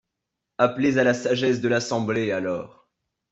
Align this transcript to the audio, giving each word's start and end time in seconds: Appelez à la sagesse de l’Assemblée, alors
Appelez 0.57 0.97
à 0.97 1.03
la 1.03 1.13
sagesse 1.13 1.61
de 1.61 1.67
l’Assemblée, 1.67 2.31
alors 2.31 2.89